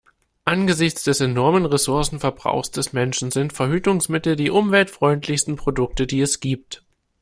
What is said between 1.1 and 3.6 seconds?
enormen Ressourcenverbrauchs des Menschen sind